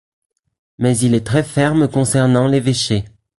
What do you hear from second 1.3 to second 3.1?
ferme concernant l'évêché.